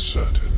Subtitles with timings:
[0.00, 0.49] certain.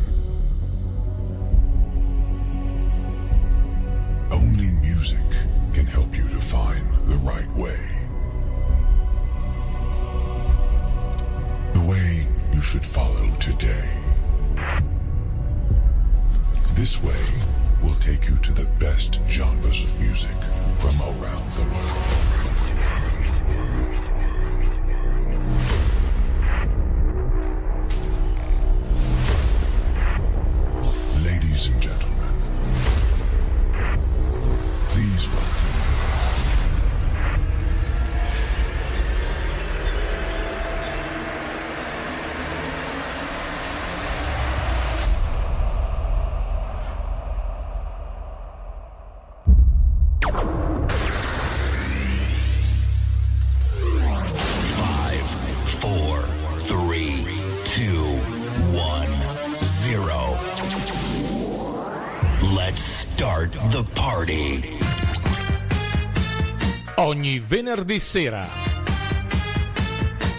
[67.22, 68.48] Ogni venerdì sera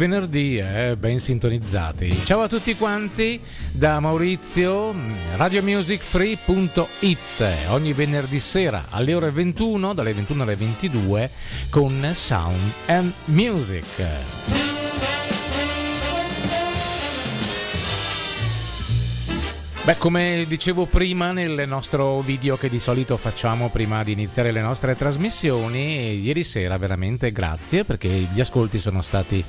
[0.00, 2.24] Venerdì, eh, ben sintonizzati.
[2.24, 3.38] Ciao a tutti quanti
[3.70, 4.94] da Maurizio,
[5.36, 11.30] radiomusicfree.it, ogni venerdì sera alle ore 21, dalle 21 alle 22,
[11.68, 14.59] con Sound and Music.
[19.90, 24.60] Beh, come dicevo prima nel nostro video che di solito facciamo prima di iniziare le
[24.60, 29.44] nostre trasmissioni, ieri sera veramente grazie perché gli ascolti sono stati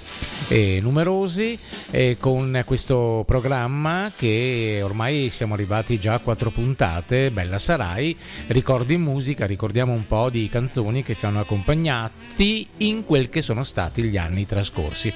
[0.47, 1.55] eh, numerosi
[1.91, 8.97] eh, con questo programma che ormai siamo arrivati già a quattro puntate, Bella Sarai, ricordi
[8.97, 14.01] musica, ricordiamo un po' di canzoni che ci hanno accompagnati in quel che sono stati
[14.01, 15.13] gli anni trascorsi.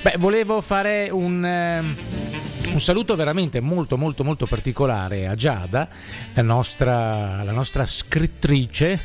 [0.00, 1.44] Beh, volevo fare un...
[1.44, 5.88] Eh, un saluto veramente molto molto molto particolare a Giada,
[6.32, 8.98] la nostra, la nostra scrittrice.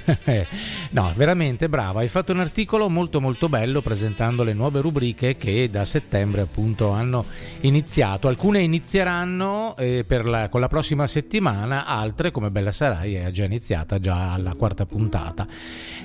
[0.91, 2.00] no, veramente brava.
[2.00, 6.91] Hai fatto un articolo molto molto bello presentando le nuove rubriche che da settembre appunto
[6.91, 7.25] hanno
[7.61, 8.29] iniziato.
[8.29, 13.99] Alcune inizieranno eh, la, con la prossima settimana, altre come Bella Sarai è già iniziata
[13.99, 15.45] già alla quarta puntata.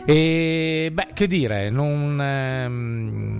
[0.05, 3.32] E beh, che dire, non, ehm,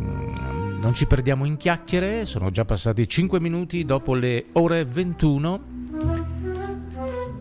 [0.83, 5.61] non ci perdiamo in chiacchiere, sono già passati 5 minuti dopo le ore 21.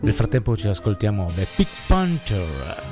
[0.00, 2.82] Nel frattempo ci ascoltiamo The Pig Panther.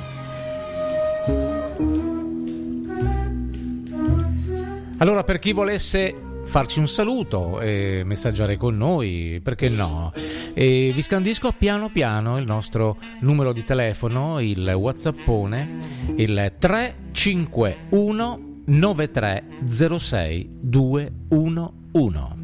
[4.96, 6.12] Allora, per chi volesse
[6.44, 10.12] farci un saluto e messaggiare con noi, perché no?
[10.52, 15.68] E vi scandisco piano piano il nostro numero di telefono, il Whatsappone,
[16.16, 22.38] il 351 9306 211.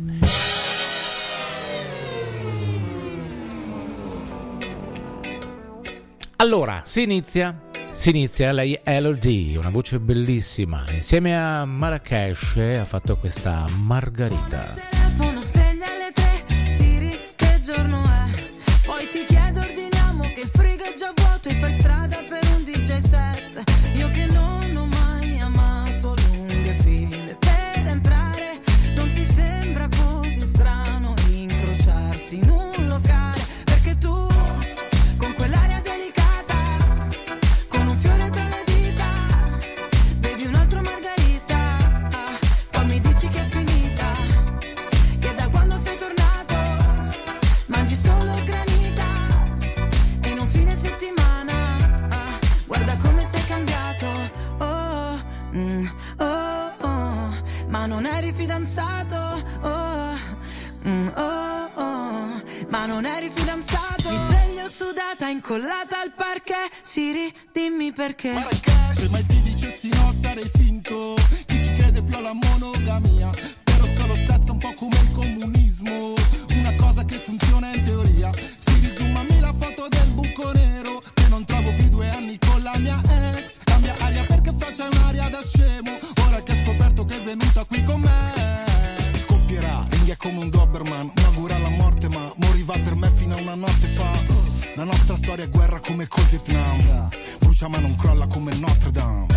[6.36, 7.62] Allora, si inizia.
[7.92, 10.84] Si inizia, lei è Elodie, una voce bellissima.
[10.92, 14.95] Insieme a Marrakesh ha fatto questa Margarita.
[65.16, 69.45] lasciata incollata al parquet Siri dimmi perché, perché?
[96.08, 97.08] così tram
[97.38, 99.35] Brucia ma non crolla come Notre Dame.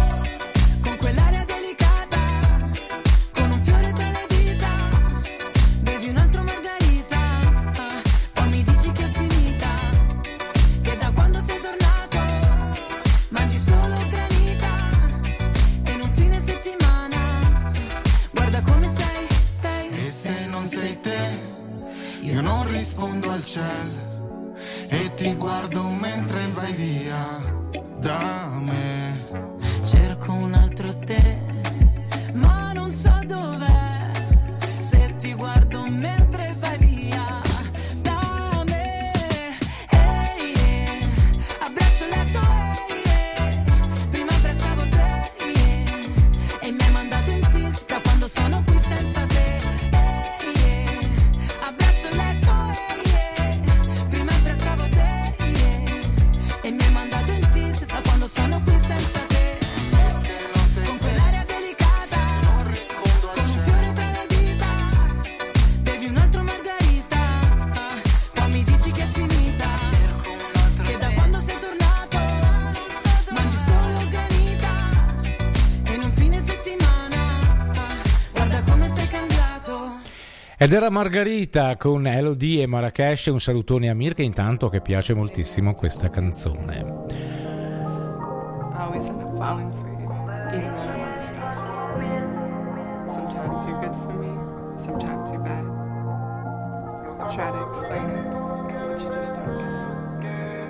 [80.69, 83.25] Ed era Margherita con Elodie e Marrakesh.
[83.31, 87.07] Un salutone a Mirka, intanto che piace moltissimo questa canzone.
[88.75, 90.07] Always end up falling for you,
[90.54, 91.56] even when I want to stop.
[93.07, 94.30] Sometimes you're good for me,
[94.77, 95.66] sometimes you're bad.
[97.33, 98.30] Try to explain it,
[98.89, 100.69] but you just don't get.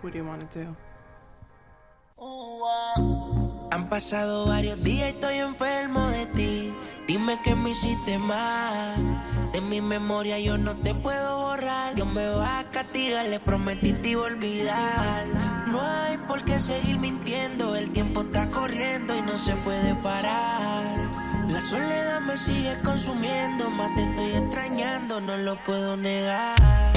[0.00, 0.76] What do you want to do?
[2.16, 2.62] Oh,
[3.72, 6.74] Han pasado varios días y estoy enfermo de ti.
[7.12, 9.22] Dime que me hiciste mal.
[9.52, 11.94] De mi memoria yo no te puedo borrar.
[11.94, 15.26] Dios me va a castigar, le prometí te iba a olvidar.
[15.66, 17.76] No hay por qué seguir mintiendo.
[17.76, 21.10] El tiempo está corriendo y no se puede parar.
[21.50, 23.68] La soledad me sigue consumiendo.
[23.72, 26.92] Más te estoy extrañando, no lo puedo negar.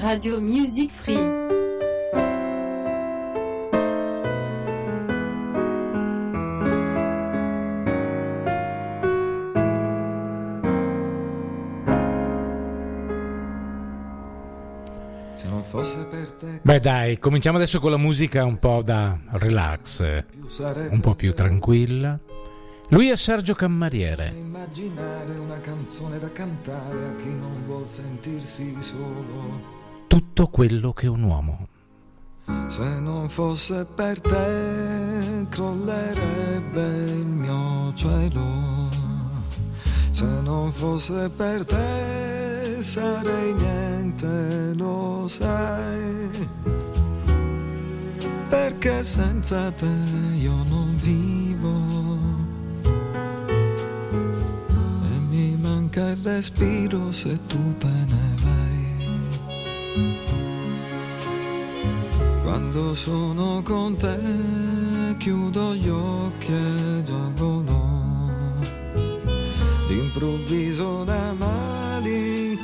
[0.00, 1.18] Radio Music Free.
[15.34, 19.18] Se non fosse per te, Beh dai, cominciamo adesso con la musica un po' da
[19.32, 20.22] relax,
[20.88, 22.18] un po' più tranquilla.
[22.88, 24.32] Lui è Sergio Cammariere.
[24.34, 29.79] immaginare una canzone da cantare a chi non vuol sentirsi solo.
[30.10, 31.68] Tutto quello che un uomo.
[32.66, 38.88] Se non fosse per te, crollerebbe il mio cielo.
[40.10, 46.48] Se non fosse per te, sarei niente, lo sai.
[48.48, 49.94] Perché senza te
[50.34, 51.72] io non vivo.
[55.04, 58.69] E mi manca il respiro se tu te ne vai.
[62.50, 64.18] Quando sono con te
[65.18, 67.78] chiudo gli occhi e già volo.
[69.86, 72.58] D'improvviso la malinconia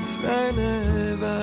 [0.00, 1.38] se ne va.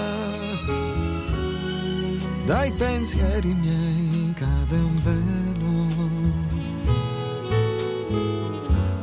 [2.47, 5.85] Dai pensieri miei cade un velo.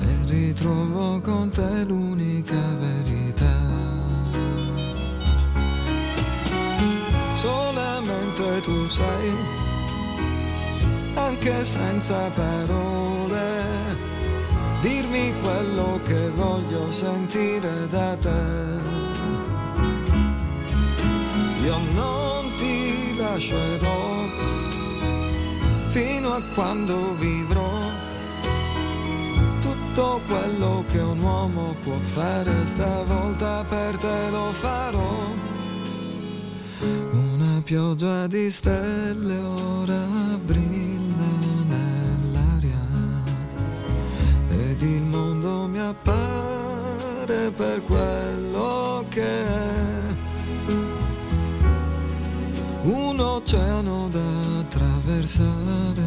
[0.01, 2.98] E ritrovo con te l'unica verità.
[8.61, 9.33] Tu sai,
[11.15, 13.65] anche senza parole,
[14.81, 18.99] dirmi quello che voglio sentire da te.
[21.65, 24.25] Io non ti lascerò
[25.91, 27.71] fino a quando vivrò.
[29.61, 35.39] Tutto quello che un uomo può fare stavolta per te lo farò.
[37.69, 40.07] Pioggia di stelle ora
[40.43, 41.33] brilla
[41.67, 42.81] nell'aria
[44.49, 50.17] ed il mondo mi appare per quello che è.
[52.85, 56.07] Un oceano da attraversare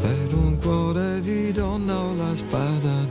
[0.00, 3.03] per un cuore di donna o la spada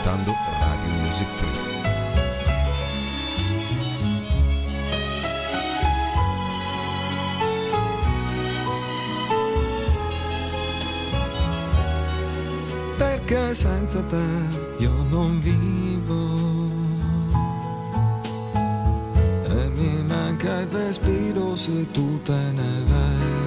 [0.00, 1.78] ascoltando Radio Music Free.
[12.96, 14.24] perché senza te
[14.78, 16.68] io non vivo.
[19.44, 23.38] E mi manca il respiro se tu te ne vai.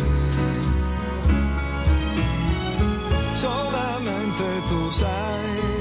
[3.36, 5.73] Solamente tu sai,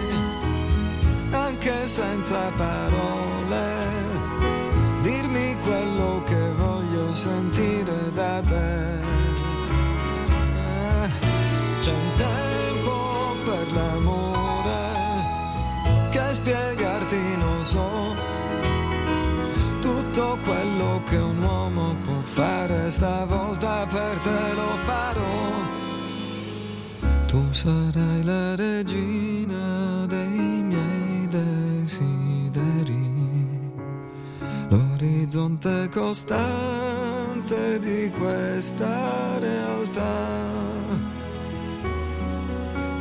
[1.86, 3.86] senza parole,
[5.02, 9.00] dirmi quello che voglio sentire da te.
[10.54, 11.08] Eh,
[11.80, 14.90] C'è un tempo per l'amore
[16.10, 18.14] che spiegarti non so.
[19.80, 25.50] Tutto quello che un uomo può fare stavolta per te lo farò.
[27.26, 29.31] Tu sarai la regina
[35.02, 40.50] l'orizzonte costante di questa realtà.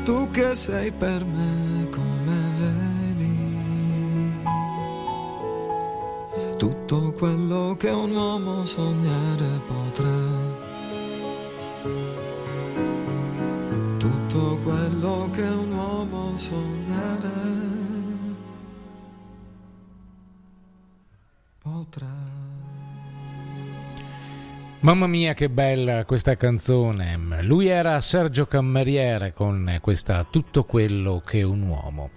[0.04, 4.34] Tu che sei per me come vedi,
[6.58, 10.70] tutto quello che un uomo sognare potrà.
[13.98, 17.41] Tutto quello che un uomo sognare
[24.84, 27.16] Mamma mia che bella questa canzone.
[27.44, 32.10] Lui era Sergio Cammariere con questa Tutto quello che un uomo.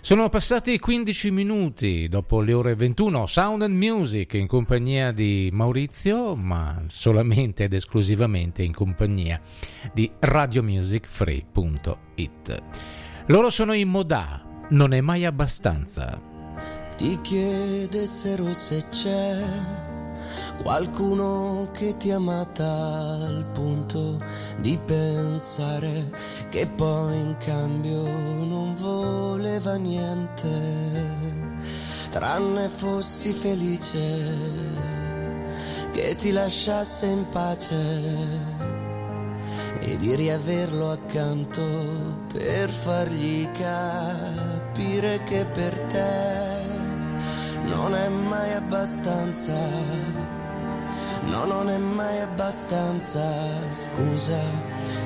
[0.00, 3.24] Sono passati 15 minuti dopo le ore 21.
[3.26, 9.40] Sound and Music in compagnia di Maurizio, ma solamente ed esclusivamente in compagnia
[9.94, 12.62] di radiomusicfree.it.
[13.26, 16.20] Loro sono in Modà, non è mai abbastanza.
[16.96, 19.87] Ti chiedessero se c'è
[20.62, 24.20] Qualcuno che ti amata al punto
[24.58, 26.10] di pensare
[26.50, 28.02] che poi in cambio
[28.44, 30.48] non voleva niente,
[32.10, 34.26] tranne fossi felice
[35.92, 38.66] che ti lasciasse in pace
[39.80, 41.62] e di riaverlo accanto
[42.32, 46.66] per fargli capire che per te
[47.64, 50.37] non è mai abbastanza.
[51.30, 53.22] No, non è mai abbastanza,
[53.70, 54.40] scusa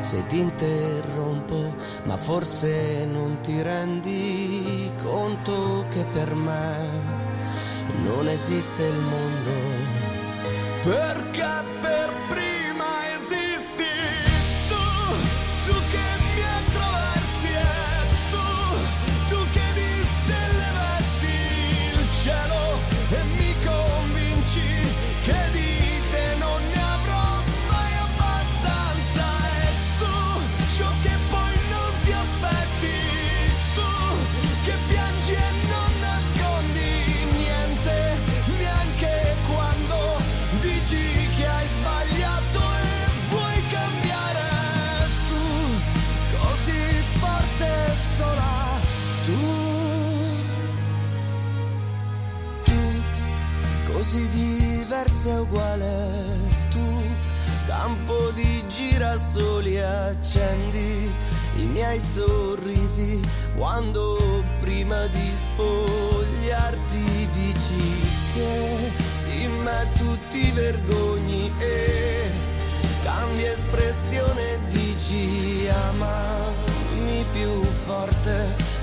[0.00, 1.74] se ti interrompo,
[2.04, 6.88] ma forse non ti rendi conto che per me
[8.04, 9.50] non esiste il mondo,
[10.82, 14.31] perché per prima esisti.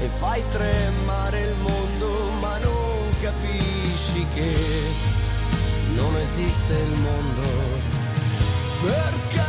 [0.01, 4.55] e fai tremare il mondo ma non capisci che
[5.95, 7.41] non esiste il mondo.
[8.81, 9.48] Perché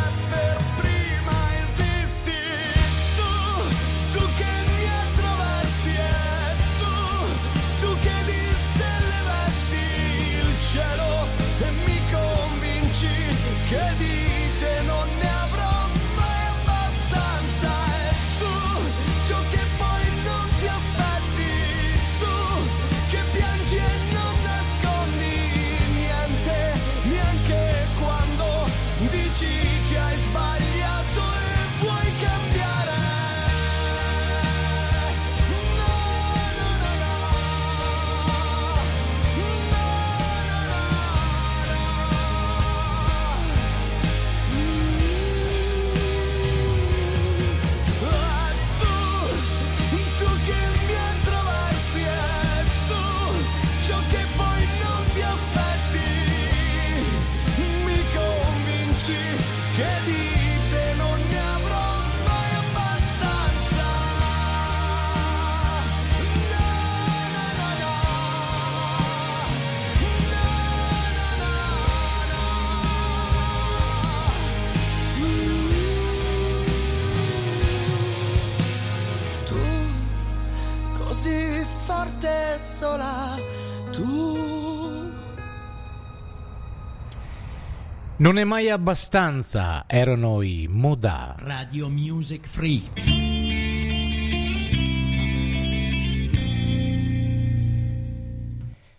[88.30, 91.34] Non è mai abbastanza, erano i Moda.
[91.38, 92.80] Radio Music Free.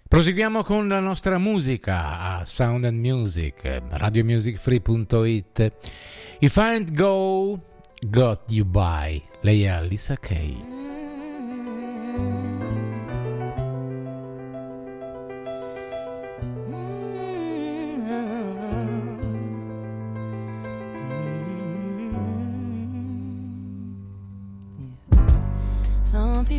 [0.05, 5.73] Proseguiamo con la nostra musica a Sound and Music, radiomusicfree.it.
[6.39, 7.57] If I ain't go,
[8.01, 9.21] got you by.
[9.43, 10.80] Lei è Alisa Kay.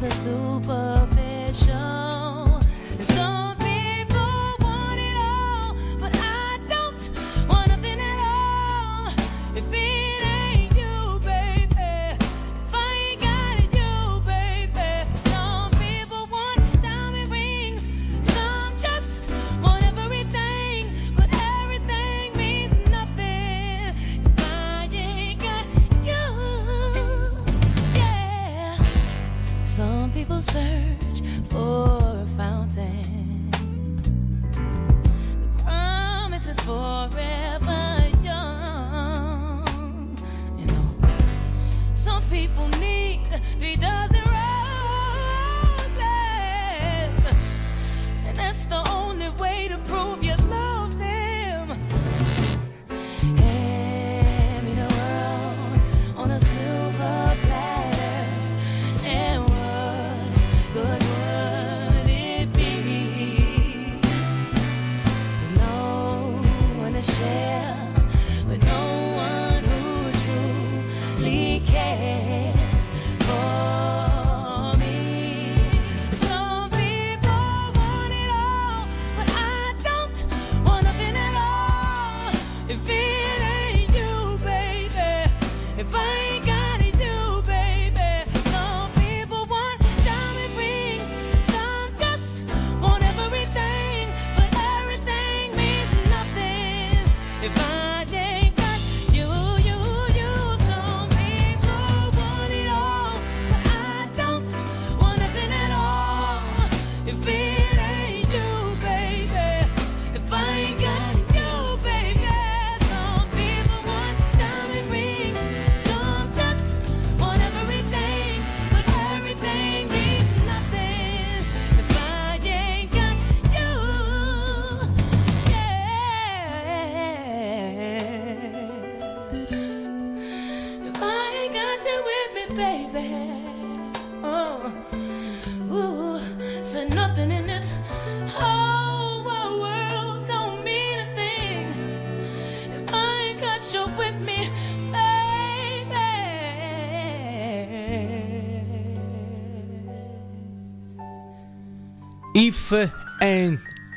[0.00, 0.59] the soup.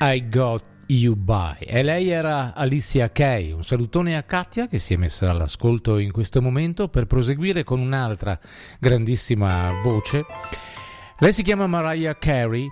[0.06, 1.60] I Got You By.
[1.60, 3.52] E lei era Alicia Kay.
[3.52, 7.80] Un salutone a Katia che si è messa all'ascolto in questo momento per proseguire con
[7.80, 8.38] un'altra
[8.80, 10.26] grandissima voce.
[11.20, 12.68] Lei si chiama Mariah Carey.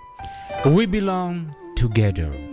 [0.65, 2.51] We Belong Together.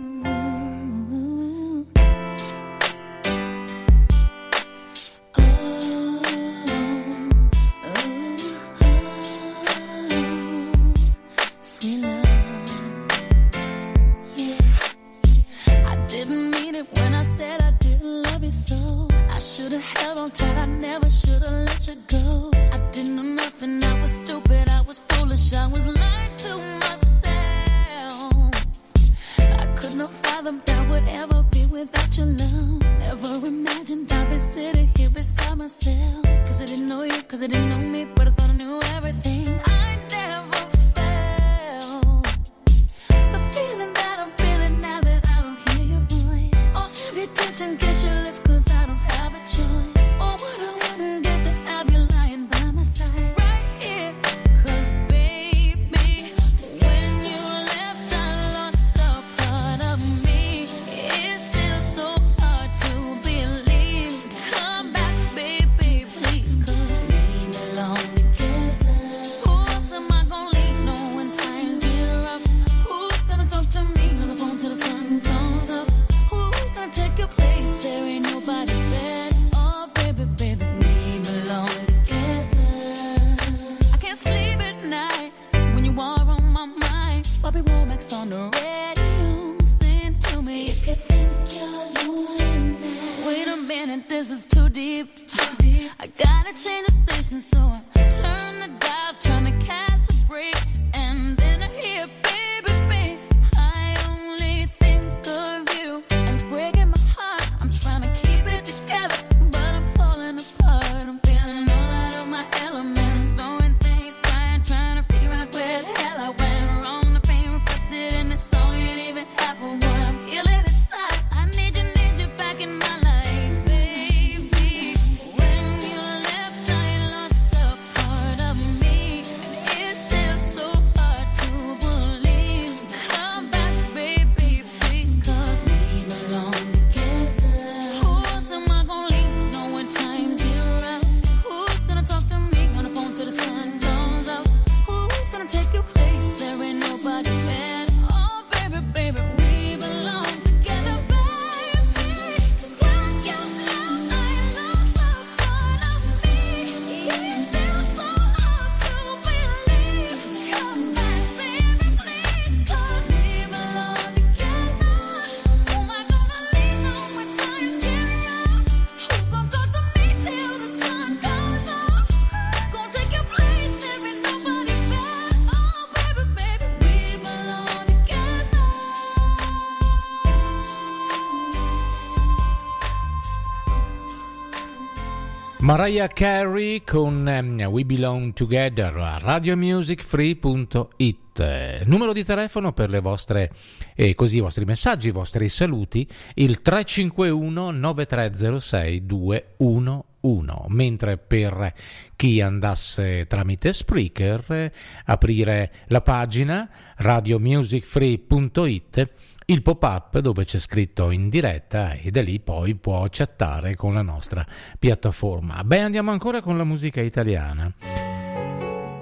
[185.61, 193.51] Mariah Carey con ehm, We Belong Together a radiomusicfree.it numero di telefono per le vostre
[193.93, 201.73] eh, così i vostri messaggi, i vostri saluti il 351 9306 211 mentre per
[202.15, 204.71] chi andasse tramite Spreaker eh,
[205.05, 209.09] aprire la pagina radiomusicfree.it
[209.49, 214.03] il pop-up dove c'è scritto in diretta e da lì poi può chattare con la
[214.03, 214.45] nostra
[214.77, 215.63] piattaforma.
[215.63, 217.71] Beh, andiamo ancora con la musica italiana.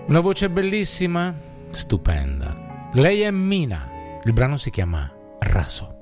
[0.07, 1.35] Una voce bellissima,
[1.69, 2.89] stupenda.
[2.93, 4.19] Lei è Mina.
[4.23, 5.96] Il brano si chiama Raso.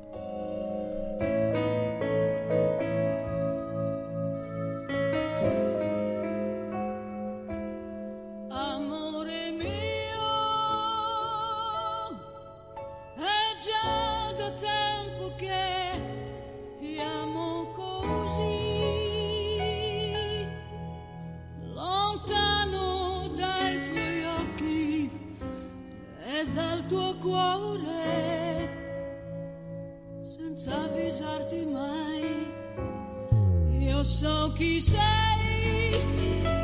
[34.16, 35.92] So chi sei,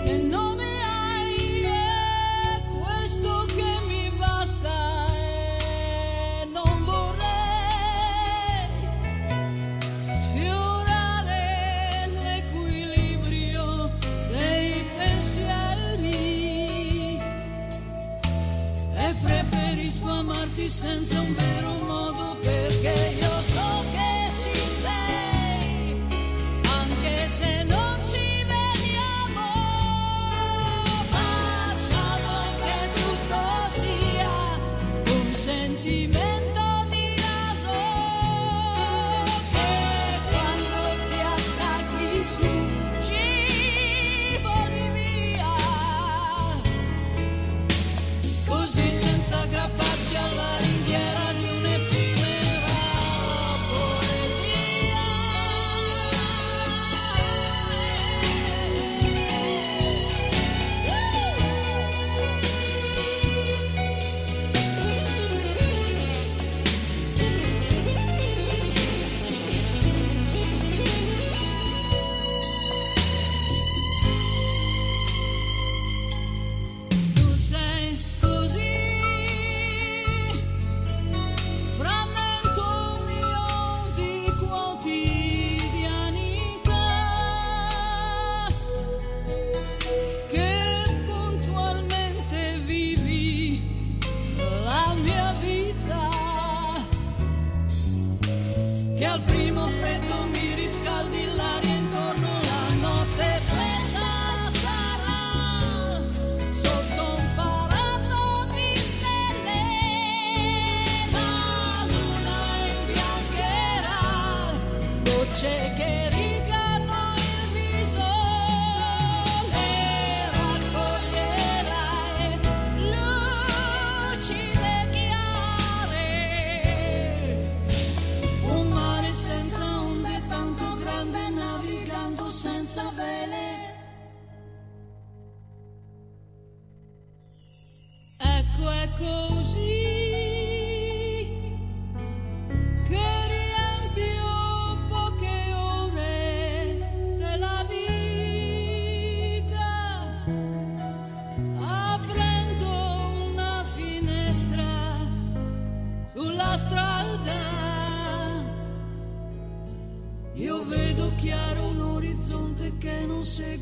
[0.05, 7.27] che nome hai, è questo che mi basta e non vorrei
[10.15, 13.89] sfiorare l'equilibrio
[14.29, 16.19] dei pensieri
[18.95, 23.20] e preferisco amarti senza un vero modo perché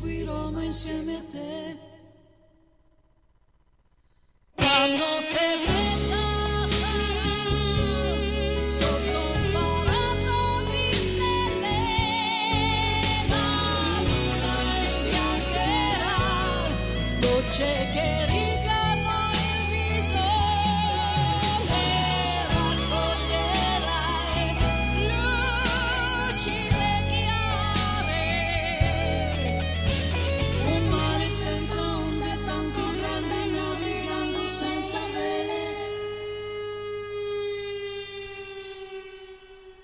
[0.00, 1.69] seguirò mai insieme a.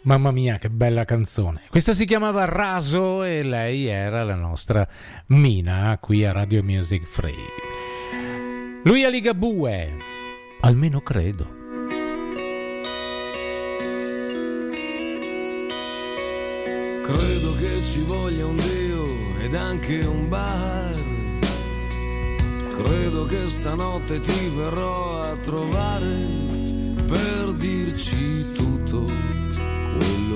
[0.07, 1.63] Mamma mia, che bella canzone.
[1.69, 4.87] Questa si chiamava Raso e lei era la nostra
[5.27, 7.35] Mina qui a Radio Music Free.
[8.85, 9.97] Lui è Ligabue,
[10.61, 11.49] almeno credo.
[17.03, 19.07] Credo che ci voglia un Dio
[19.41, 20.95] ed anche un bar.
[22.71, 26.15] Credo che stanotte ti verrò a trovare
[27.09, 28.66] per dirci tutto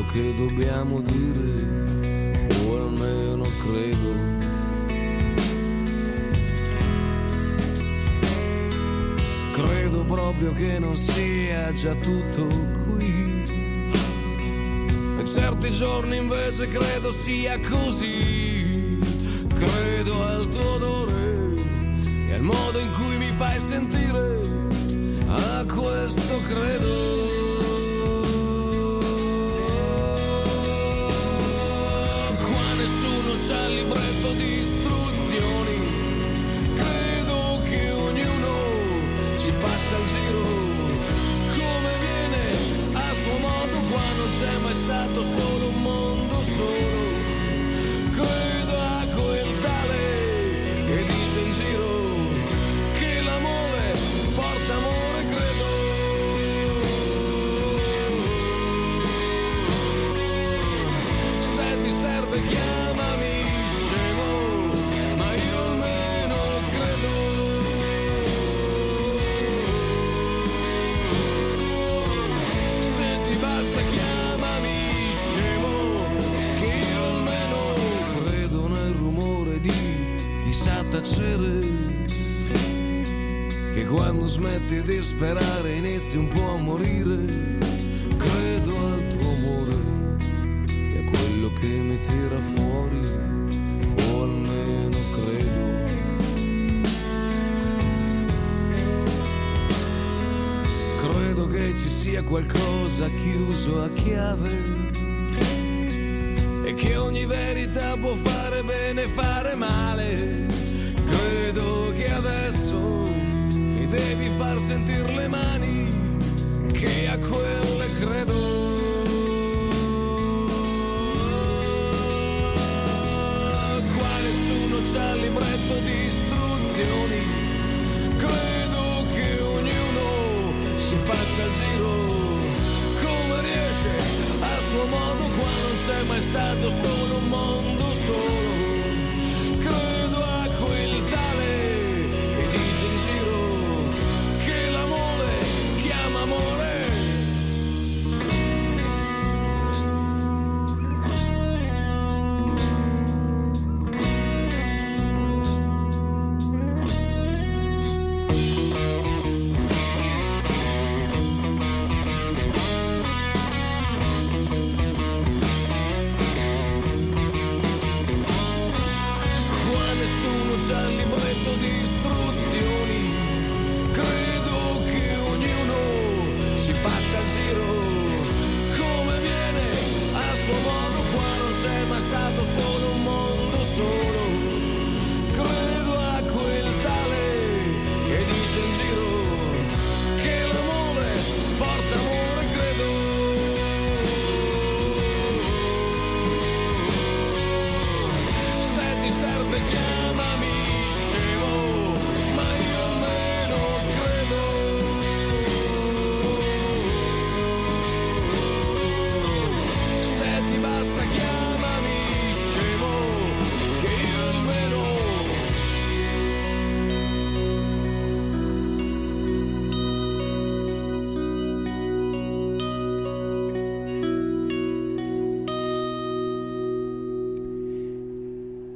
[0.00, 4.28] quello che dobbiamo dire, o almeno credo.
[9.52, 12.46] Credo proprio che non sia già tutto
[12.84, 13.42] qui.
[15.18, 18.98] E certi giorni invece credo sia così.
[19.54, 21.54] Credo al tuo odore
[22.28, 24.40] e al modo in cui mi fai sentire.
[25.26, 27.49] A questo credo.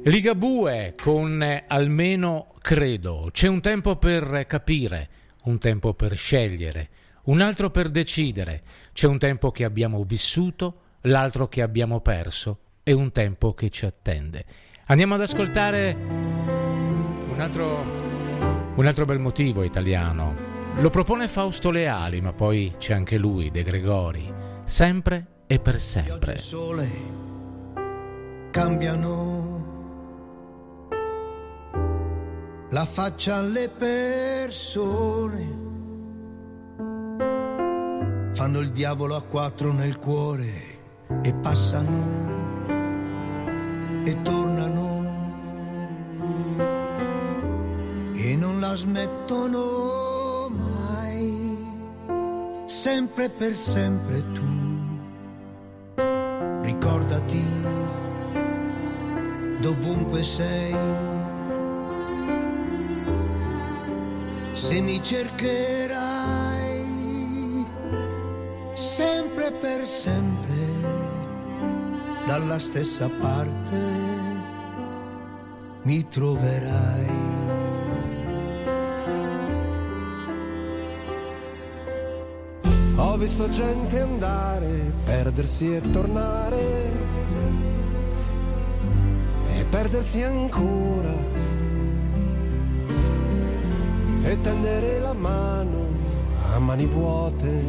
[0.07, 3.29] Ligabue con eh, almeno credo.
[3.31, 5.09] C'è un tempo per capire,
[5.45, 6.89] un tempo per scegliere,
[7.23, 8.61] un altro per decidere.
[8.93, 13.87] C'è un tempo che abbiamo vissuto, l'altro che abbiamo perso e un tempo che ci
[13.87, 14.45] attende.
[14.85, 17.83] Andiamo ad ascoltare un altro,
[18.75, 20.35] un altro bel motivo italiano.
[20.81, 24.31] Lo propone Fausto Leali, ma poi c'è anche lui, De Gregori.
[24.65, 26.37] Sempre e per sempre.
[26.37, 27.23] sole
[28.51, 29.54] cambiano
[32.75, 35.43] la faccia alle persone.
[38.33, 40.51] Fanno il diavolo a quattro nel cuore
[41.21, 42.43] e passano
[44.03, 44.89] e tornano
[48.13, 51.57] e non la smettono mai
[52.65, 54.43] sempre per sempre tu.
[56.61, 57.45] Ricordati,
[59.61, 61.04] dovunque sei,
[64.55, 66.85] se mi cercherai,
[68.73, 70.65] sempre per sempre,
[72.25, 73.77] dalla stessa parte,
[75.83, 77.23] mi troverai.
[82.95, 86.91] Ho visto gente andare, perdersi e tornare
[89.57, 91.13] e perdersi ancora
[94.27, 95.85] e tendere la mano
[96.53, 97.63] a mani vuote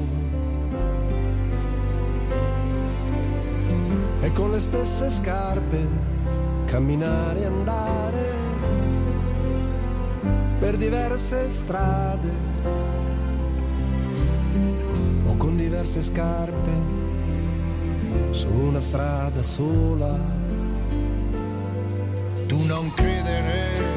[4.21, 5.87] e con le stesse scarpe
[6.65, 8.33] camminare e andare
[10.59, 12.31] per diverse strade
[15.27, 16.71] o con diverse scarpe
[18.31, 20.19] su una strada sola.
[22.47, 23.96] Tu non credere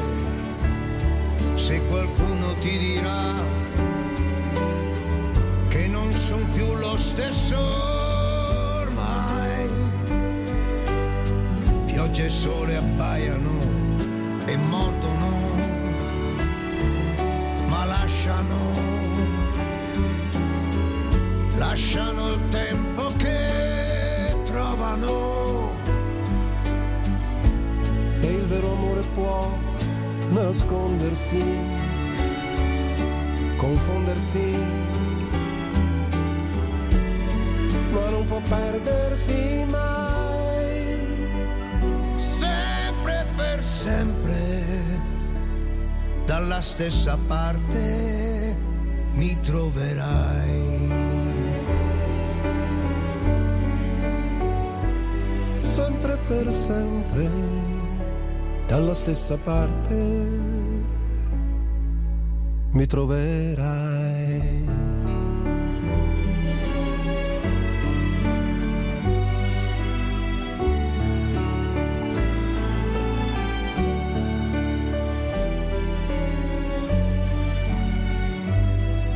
[1.70, 3.32] se qualcuno ti dirà
[5.68, 7.56] che non son più lo stesso
[8.80, 9.68] ormai.
[11.86, 13.54] Pioggia e sole abbaiano
[14.46, 15.30] e mordono,
[17.68, 18.58] ma lasciano
[21.56, 25.70] lasciano il tempo che trovano.
[28.18, 29.69] E il vero amore può
[30.30, 31.42] nascondersi,
[33.56, 34.56] confondersi,
[37.90, 41.08] ma non può perdersi mai.
[42.14, 44.64] Sempre per sempre,
[46.24, 48.56] dalla stessa parte
[49.12, 50.70] mi troverai.
[55.60, 57.30] sempre per sempre,
[58.70, 59.94] dalla stessa parte
[62.70, 64.68] mi troverai.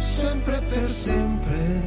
[0.00, 1.82] Sempre per sempre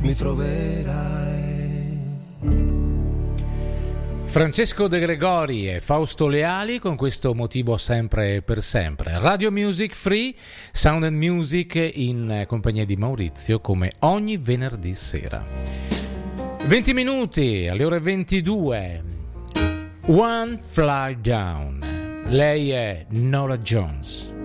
[0.00, 1.45] mi troverai.
[4.36, 9.18] Francesco De Gregori e Fausto Leali con questo motivo sempre e per sempre.
[9.18, 10.34] Radio Music Free,
[10.72, 15.42] Sound and Music in compagnia di Maurizio come ogni venerdì sera.
[16.66, 19.04] 20 minuti alle ore 22.
[20.04, 22.24] One Fly Down.
[22.26, 24.35] Lei è Nora Jones.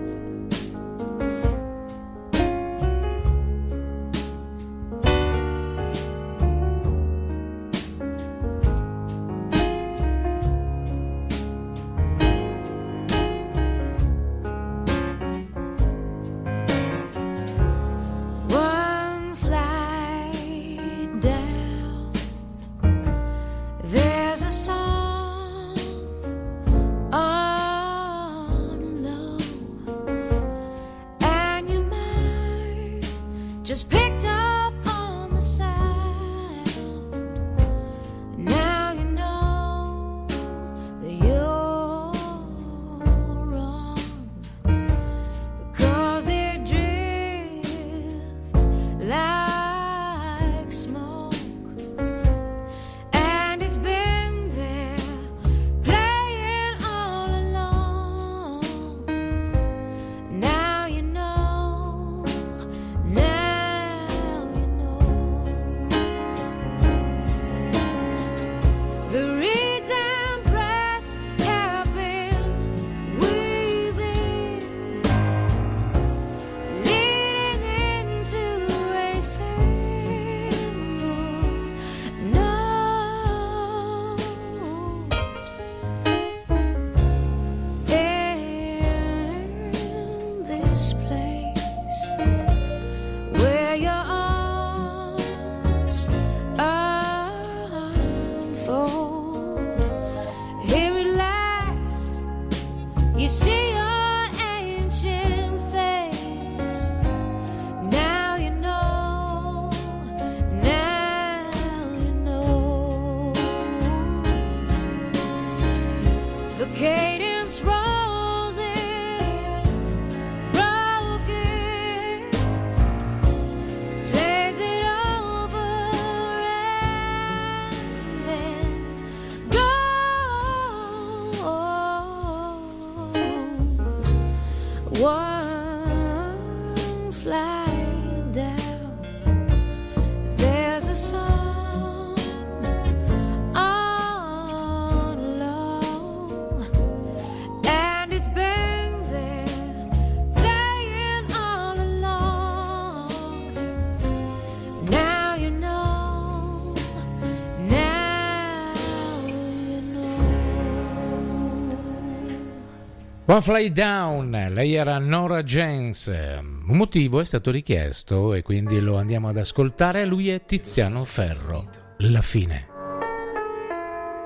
[163.32, 166.06] One Fly Down, lei era Nora James.
[166.06, 170.04] Un motivo è stato richiesto e quindi lo andiamo ad ascoltare.
[170.04, 171.64] Lui è Tiziano Ferro.
[172.00, 172.66] La fine.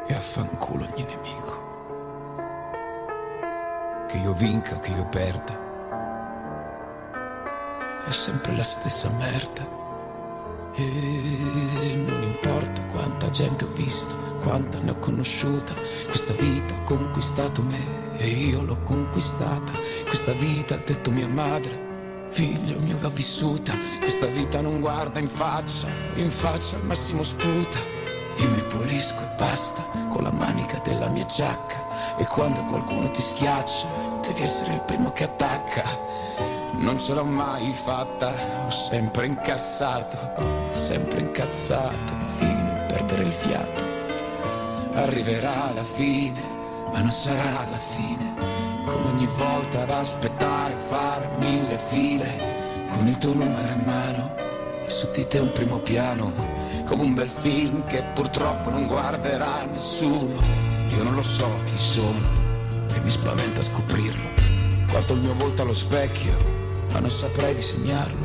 [0.09, 1.55] E affanculo ogni nemico.
[4.09, 5.57] Che io vinca o che io perda.
[8.09, 9.69] È sempre la stessa merda.
[10.75, 15.75] E non importa quanta gente ho visto, quanta ne ho conosciuta.
[16.07, 19.73] Questa vita ha conquistato me e io l'ho conquistata.
[20.07, 23.75] Questa vita ha detto mia madre, figlio mio va vissuta.
[24.01, 27.79] Questa vita non guarda in faccia, in faccia al massimo sputa.
[28.37, 32.17] Io mi pulisco e basta con la manica della mia giacca.
[32.19, 33.87] E quando qualcuno ti schiaccia,
[34.23, 35.85] devi essere il primo che attacca.
[36.79, 40.17] Non ce l'ho mai fatta, ho sempre incassato,
[40.71, 43.85] sempre incazzato, fino a perdere il fiato.
[44.93, 46.56] Arriverà la fine,
[46.97, 48.35] ma non sarà la fine.
[48.87, 54.35] Come ogni volta ad aspettare, fare mille file, con il tuo numero in mano
[54.83, 56.33] e su di te un primo piano,
[56.87, 60.41] come un bel film che purtroppo non guarderà nessuno.
[60.97, 62.33] Io non lo so chi sono
[62.95, 64.31] e mi spaventa scoprirlo.
[64.89, 66.55] Guardo il mio volto allo specchio
[66.93, 68.25] ma non saprei disegnarlo.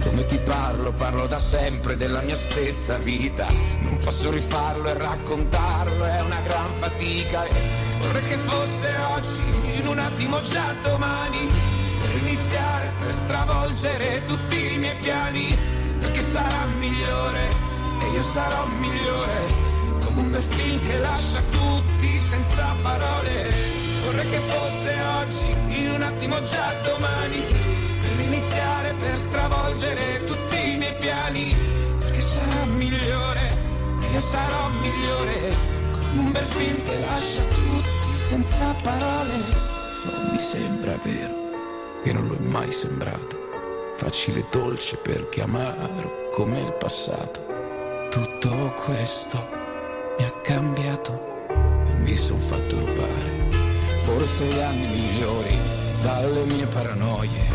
[0.00, 3.46] Come ti parlo, parlo da sempre della mia stessa vita.
[3.82, 7.87] Non posso rifarlo e raccontarlo, è una gran fatica.
[7.98, 11.50] E vorrei che fosse oggi, in un attimo già domani,
[11.98, 15.58] per iniziare, per stravolgere tutti i miei piani.
[15.98, 17.48] Perché sarà migliore
[18.00, 19.66] e io sarò migliore.
[20.04, 23.52] Come un bel film che lascia tutti senza parole.
[24.04, 27.42] Vorrei che fosse oggi, in un attimo già domani
[28.00, 31.52] per iniziare, per stravolgere tutti i miei piani,
[31.98, 33.56] perché sarà migliore,
[34.12, 35.77] io sarò migliore,
[36.16, 39.36] un bel film che lascia tutti senza parole.
[40.04, 41.34] Non mi sembra vero,
[42.02, 43.36] che non lo è mai sembrato,
[43.96, 47.46] facile e dolce perché amaro come il passato.
[48.10, 49.46] Tutto questo
[50.18, 51.46] mi ha cambiato
[51.86, 53.48] e mi son fatto rubare,
[54.02, 55.56] forse gli anni migliori
[56.02, 57.46] dalle mie paranoie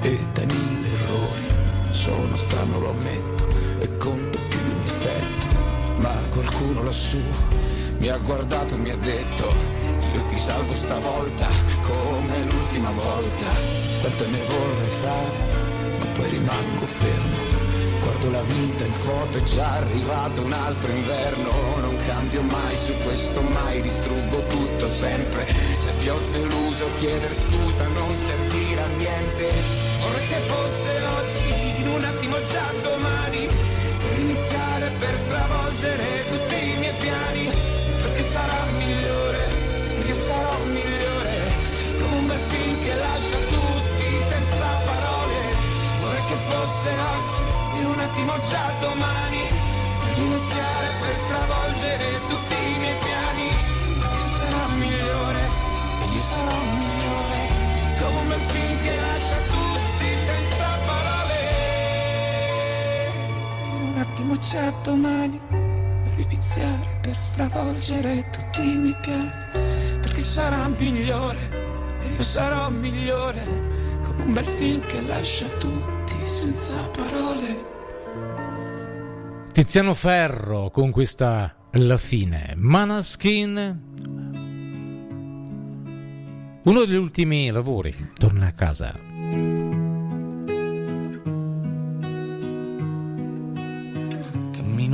[0.00, 1.46] e dai mille errori.
[1.90, 3.46] Sono strano, lo ammetto,
[3.80, 5.56] e conto più in difetto.
[5.98, 7.20] Ma qualcuno lassù
[7.98, 9.46] mi ha guardato e mi ha detto,
[10.14, 11.48] io ti salvo stavolta
[11.82, 13.46] come l'ultima volta.
[14.00, 17.36] Quante ne vorrei fare, ma poi rimango fermo.
[18.00, 21.50] Guardo la vita in foto, è già arrivato un altro inverno.
[21.80, 25.46] Non cambio mai su questo, mai distruggo tutto sempre.
[25.78, 29.52] Se vi ho deluso, chiedere scusa non servirà a niente.
[30.00, 33.46] Vorrei che fosse oggi, in un attimo già domani,
[33.98, 37.67] per iniziare, per stravolgere tutti i miei piani,
[38.28, 39.42] sarà migliore,
[40.06, 41.36] io sarò migliore,
[41.98, 45.38] come un bel film che lascia tutti senza parole.
[46.00, 47.42] Vorrei che fosse oggi,
[47.80, 49.42] in un attimo già domani,
[50.00, 53.48] per iniziare, per stravolgere tutti i miei piani,
[53.98, 55.42] perché sarà migliore,
[56.12, 57.40] io sarò migliore,
[58.00, 61.40] come un bel film che lascia tutti senza parole.
[63.88, 65.57] Un attimo c'è domani
[66.20, 69.30] iniziare, per stravolgere tutti i miei piani,
[70.00, 71.38] perché sarà migliore
[72.02, 73.44] e io sarò migliore,
[74.02, 77.66] come un bel film che lascia tutti senza parole.
[79.52, 82.54] Tiziano Ferro con questa La fine.
[82.56, 83.82] Manaskin.
[86.62, 87.94] Uno degli ultimi lavori.
[88.14, 89.57] Torna a casa.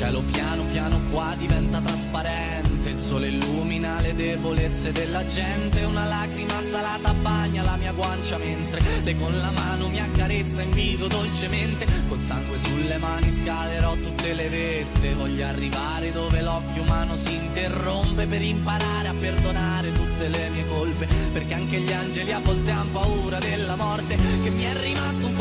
[0.00, 6.62] Cielo piano piano qua diventa trasparente, il sole illumina le debolezze della gente, una lacrima
[6.62, 11.84] salata bagna la mia guancia mentre lei con la mano mi accarezza in viso dolcemente,
[12.08, 18.26] col sangue sulle mani scalerò tutte le vette, voglio arrivare dove l'occhio umano si interrompe
[18.26, 22.90] per imparare a perdonare tutte le mie colpe, perché anche gli angeli a volte hanno
[22.90, 24.99] paura della morte, che mi è rimasto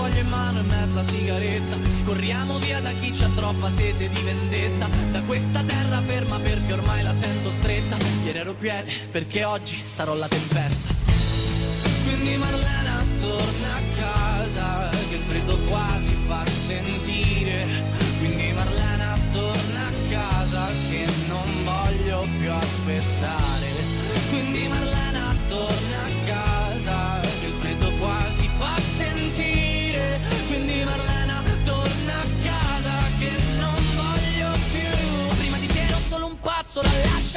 [0.09, 4.21] un foglio in mano e mezza sigaretta, corriamo via da chi c'ha troppa sete di
[4.21, 9.81] vendetta, da questa terra ferma perché ormai la sento stretta, ieri ero quiete perché oggi
[9.85, 10.93] sarò la tempesta.
[12.03, 14.18] Quindi Marlena torna a casa,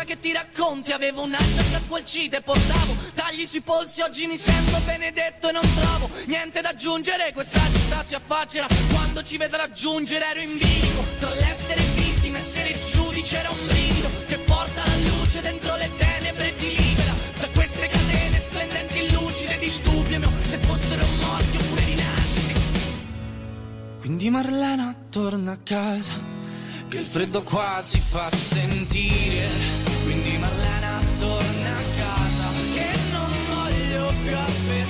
[0.03, 0.93] la lascia che ti racconti.
[0.93, 4.01] Avevo un'ascia tra squalcite, portavo tagli sui polsi.
[4.03, 7.33] Oggi mi sento benedetto e non trovo niente da aggiungere.
[7.33, 10.25] Questa città si affaccia quando ci vedrà giungere.
[10.27, 13.37] Ero in bilico tra l'essere vittima e essere giudice.
[13.39, 17.89] Era un brivido che porta la luce dentro le tenebre e ti libera da queste
[17.89, 19.55] catene splendenti e lucide.
[19.55, 22.61] Ed il dubbio mio se fossero morti oppure rinasciti.
[24.01, 26.15] Quindi Marlena torna a casa,
[26.89, 29.92] che il freddo qua si fa sentire.
[30.23, 34.82] Quindi Marlena torna a casa, che non voglio più aspettare.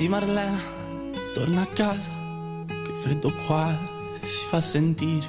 [0.00, 0.58] Quindi Marlena
[1.34, 2.10] torna a casa,
[2.66, 3.78] che freddo qua
[4.22, 5.28] si fa sentire.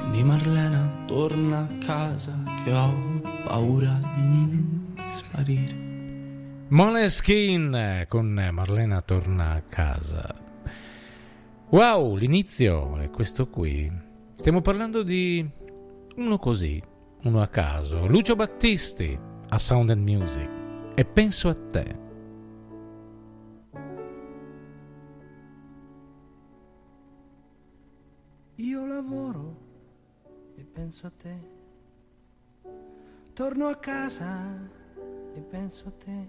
[0.00, 5.76] Quindi Marlena torna a casa, che ho paura di sparire.
[6.66, 10.34] Moleskin con Marlena torna a casa.
[11.68, 13.88] Wow, l'inizio è questo qui.
[14.34, 15.48] Stiamo parlando di
[16.16, 16.82] uno così,
[17.22, 18.08] uno a caso.
[18.08, 19.16] Lucio Battisti
[19.48, 20.48] a Sound and Music.
[20.96, 22.10] E penso a te.
[30.72, 31.36] Penso a te.
[33.34, 34.58] Torno a casa
[35.34, 36.26] e penso a te.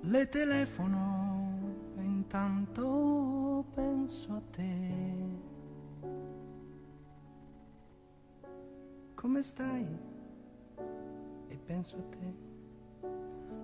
[0.00, 1.58] Le telefono
[1.96, 4.90] e intanto penso a te.
[9.14, 9.86] Come stai?
[11.48, 12.34] E penso a te.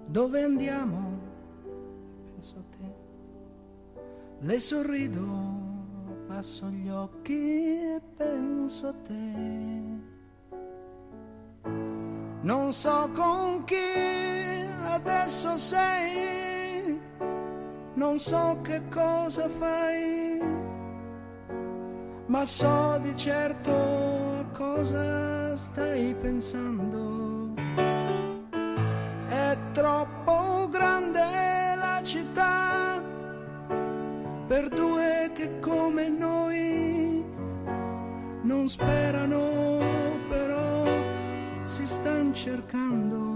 [0.06, 1.18] Dove andiamo?
[2.32, 3.06] Penso a te.
[4.40, 5.57] Le sorrido,
[6.28, 9.32] passo gli occhi e penso a te.
[12.42, 13.74] Non so con chi
[14.84, 17.00] adesso sei,
[17.94, 20.40] non so che cosa fai,
[22.26, 27.54] ma so di certo a cosa stai pensando.
[29.28, 32.67] È troppo grande la città
[34.48, 37.22] per due che come noi
[38.42, 40.84] non sperano, però
[41.64, 43.26] si stanno cercando.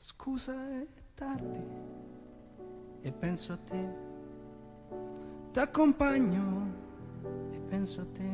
[0.00, 1.97] Scusa, è tardi
[3.02, 3.88] e penso a te.
[5.52, 6.72] T'accompagno
[7.52, 8.30] e penso a te.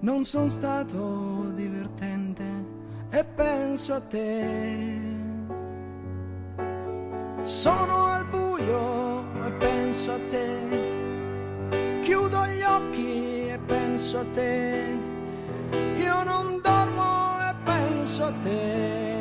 [0.00, 2.44] Non sono stato divertente
[3.10, 5.20] e penso a te.
[7.42, 12.00] Sono al buio e penso a te.
[12.02, 14.98] Chiudo gli occhi e penso a te.
[15.96, 19.11] Io non dormo e penso a te.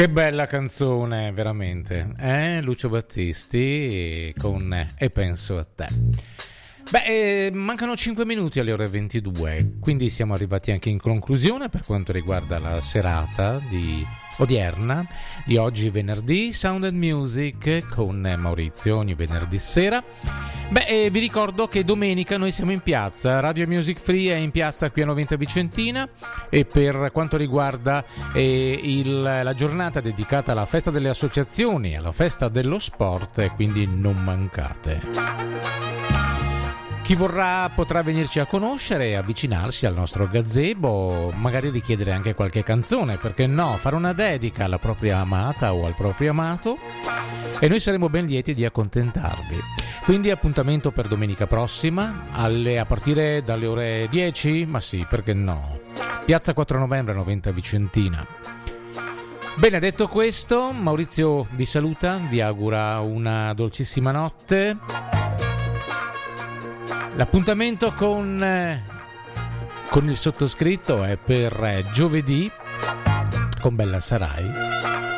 [0.00, 2.14] Che bella canzone, veramente.
[2.18, 2.62] Eh?
[2.62, 5.88] Lucio Battisti con eh, E penso a te.
[6.90, 11.84] Beh, eh, mancano 5 minuti alle ore 22, quindi siamo arrivati anche in conclusione per
[11.84, 14.02] quanto riguarda la serata di
[14.40, 15.06] odierna
[15.44, 20.02] di oggi venerdì Sound and Music con Maurizio ogni venerdì sera.
[20.70, 24.50] Beh, eh, vi ricordo che domenica noi siamo in piazza, Radio Music Free è in
[24.50, 26.08] piazza qui a Noventa Vicentina
[26.48, 32.48] e per quanto riguarda eh, il- la giornata dedicata alla festa delle associazioni, alla festa
[32.48, 36.19] dello sport, eh, quindi non mancate.
[37.10, 42.62] Chi vorrà potrà venirci a conoscere e avvicinarsi al nostro gazebo, magari richiedere anche qualche
[42.62, 46.78] canzone, perché no, fare una dedica alla propria amata o al proprio amato
[47.58, 49.58] e noi saremo ben lieti di accontentarvi.
[50.04, 54.66] Quindi appuntamento per domenica prossima, alle- a partire dalle ore 10?
[54.66, 55.80] Ma sì, perché no?
[56.24, 58.24] Piazza 4 novembre, 90 Vicentina.
[59.56, 65.49] Bene, detto questo, Maurizio vi saluta, vi augura una dolcissima notte.
[67.16, 68.82] L'appuntamento con, eh,
[69.90, 72.50] con il sottoscritto è per eh, giovedì
[73.60, 75.09] con Bella Sarai.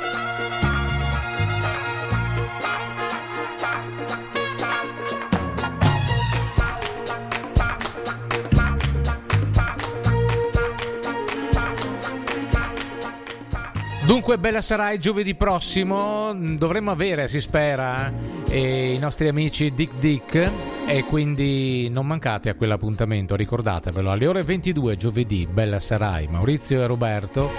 [14.04, 16.34] Dunque, Bella Sarai giovedì prossimo.
[16.34, 18.12] Dovremmo avere, si spera,
[18.48, 20.52] eh, i nostri amici Dick Dick.
[20.86, 26.86] E quindi non mancate a quell'appuntamento, ricordatevelo, alle ore 22 giovedì Bella Sarai, Maurizio e
[26.86, 27.50] Roberto.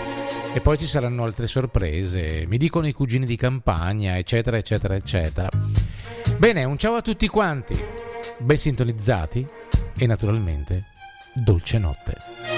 [0.53, 5.49] E poi ci saranno altre sorprese, mi dicono i cugini di campagna, eccetera, eccetera, eccetera.
[6.37, 7.75] Bene, un ciao a tutti quanti,
[8.37, 9.47] ben sintonizzati
[9.97, 10.87] e naturalmente
[11.33, 12.52] dolce notte.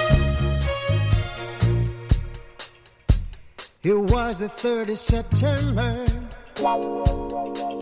[3.87, 6.05] It was the 3rd of September.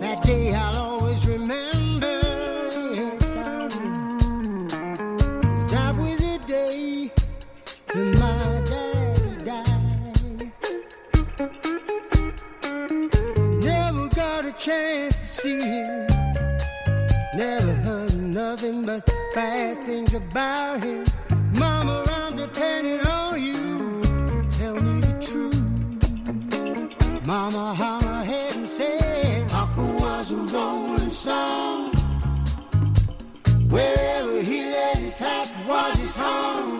[0.01, 2.20] That day I'll always remember.
[2.93, 4.68] Yes, I will.
[5.72, 7.10] that was the day
[7.88, 10.51] that my daddy died.
[13.64, 16.08] Never got a chance to see him.
[17.34, 21.06] Never heard nothing but bad things about him.
[27.44, 31.91] Mama hung her head and said, Papa was a rolling stone.
[33.68, 36.72] Wherever he laid his hat was his home.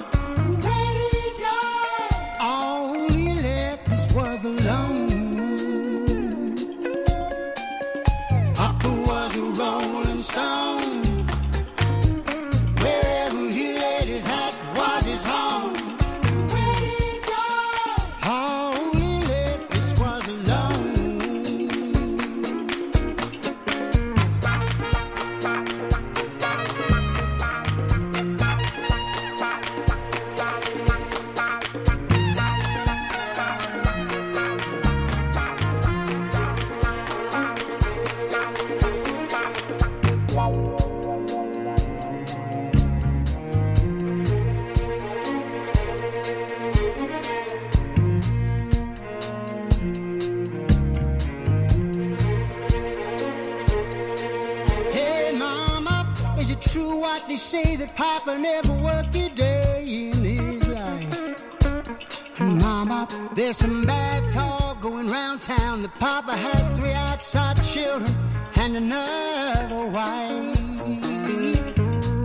[57.54, 62.40] Say that Papa never worked a day in his life?
[62.40, 68.12] Mama, there's some bad talk going round town that Papa had three outside children
[68.56, 70.58] and another wife.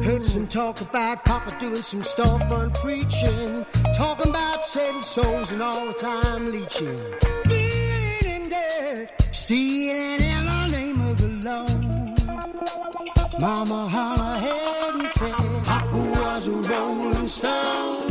[0.03, 5.85] Heard some talk about Papa doing some storefront preaching, talking about saving souls and all
[5.89, 6.99] the time leeching.
[8.55, 11.99] Dirt, stealing in the name of the Lord.
[13.41, 15.33] Mama hung her head and said,
[15.63, 18.11] Papa was a rolling stone.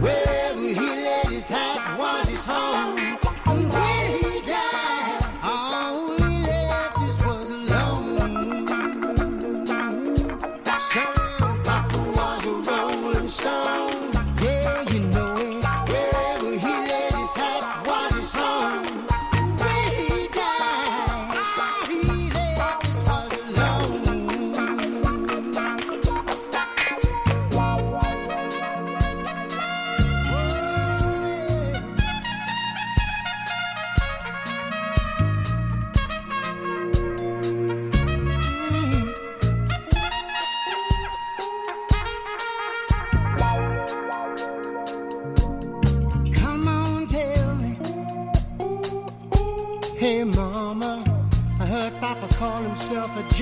[0.00, 3.18] Wherever he laid his hat was his home.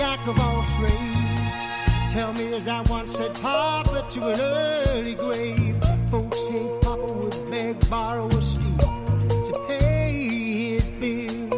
[0.01, 1.65] Jack of all trades.
[2.09, 5.77] Tell me there's that one said Papa to an early grave.
[6.11, 8.79] Folks say Papa would beg, borrow, or steal
[9.49, 10.13] to pay
[10.73, 11.51] his bill.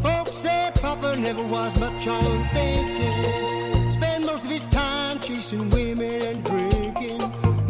[0.00, 3.90] Folks say Papa never was much on thinking.
[3.90, 7.18] Spend most of his time chasing women and drinking.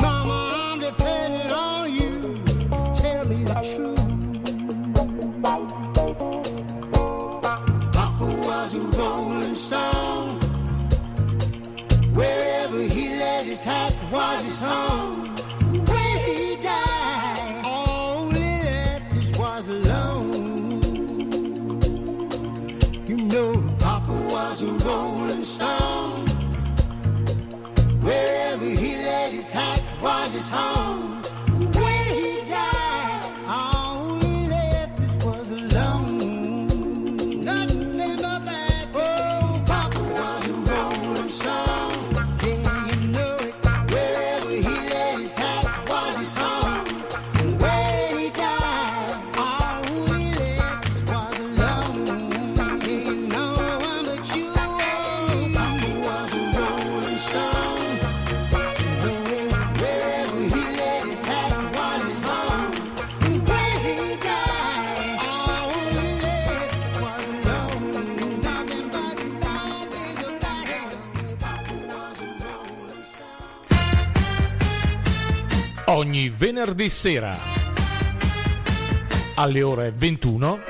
[0.04, 2.12] Mama, I'm depending on you.
[2.94, 3.99] Tell me the truth.
[8.72, 10.38] Was a rolling stone.
[12.14, 15.34] Wherever he laid his hat was his home.
[16.26, 17.62] He died,
[18.32, 20.82] left us was alone.
[23.08, 26.28] You know, Papa was a rolling stone.
[28.02, 31.19] Wherever he laid his hat was his home.
[76.20, 77.34] Ogni venerdì sera
[79.36, 80.60] alle ore 21